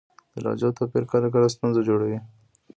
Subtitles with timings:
[0.33, 2.19] د لهجو توپیر کله کله ستونزه جوړوي.